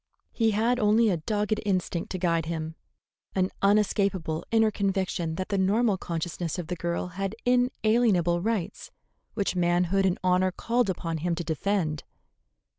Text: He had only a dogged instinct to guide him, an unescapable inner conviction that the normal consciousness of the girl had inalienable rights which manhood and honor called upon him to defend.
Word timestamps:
He 0.31 0.49
had 0.49 0.79
only 0.79 1.11
a 1.11 1.17
dogged 1.17 1.61
instinct 1.63 2.09
to 2.09 2.17
guide 2.17 2.47
him, 2.47 2.73
an 3.35 3.51
unescapable 3.61 4.43
inner 4.49 4.71
conviction 4.71 5.35
that 5.35 5.49
the 5.49 5.59
normal 5.59 5.95
consciousness 5.99 6.57
of 6.57 6.65
the 6.69 6.75
girl 6.75 7.09
had 7.09 7.35
inalienable 7.45 8.41
rights 8.41 8.89
which 9.35 9.55
manhood 9.55 10.07
and 10.07 10.17
honor 10.23 10.51
called 10.51 10.89
upon 10.89 11.17
him 11.17 11.35
to 11.35 11.43
defend. 11.43 12.03